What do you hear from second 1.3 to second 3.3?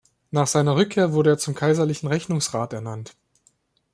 zum kaiserlichen Rechnungsrat ernannt.